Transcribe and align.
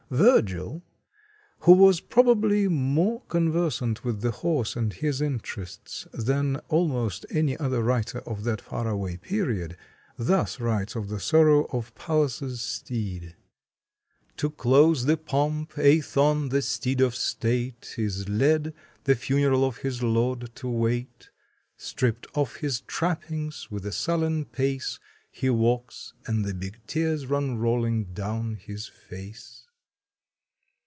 Virgil, 0.13 0.83
who 1.59 1.71
was 1.71 2.01
probably 2.01 2.67
more 2.67 3.21
conversant 3.29 4.03
with 4.03 4.19
the 4.19 4.31
horse 4.31 4.75
and 4.75 4.91
his 4.91 5.21
interests 5.21 6.05
than 6.11 6.57
almost 6.67 7.25
any 7.29 7.55
other 7.55 7.81
writer 7.81 8.19
of 8.27 8.43
that 8.43 8.59
faraway 8.59 9.15
period, 9.15 9.77
thus 10.17 10.59
writes 10.59 10.97
of 10.97 11.07
the 11.07 11.17
sorrow 11.21 11.63
of 11.71 11.95
Pallas' 11.95 12.61
steed: 12.61 13.37
To 14.35 14.49
close 14.49 15.05
the 15.05 15.15
pomp, 15.15 15.71
Aethon, 15.77 16.49
the 16.49 16.61
steed 16.61 16.99
of 16.99 17.15
state, 17.15 17.93
Is 17.97 18.27
led, 18.27 18.73
the 19.05 19.15
funeral 19.15 19.63
of 19.63 19.77
his 19.77 20.03
lord 20.03 20.53
to 20.55 20.67
wait; 20.67 21.29
Stripp'd 21.77 22.27
of 22.35 22.57
his 22.57 22.81
trappings, 22.81 23.71
with 23.71 23.85
a 23.85 23.93
sullen 23.93 24.43
pace 24.43 24.99
He 25.31 25.49
walks, 25.49 26.11
and 26.27 26.43
the 26.43 26.53
big 26.53 26.81
tears 26.85 27.27
run 27.27 27.57
rolling 27.57 28.11
down 28.13 28.55
his 28.57 28.87
face. 28.87 29.59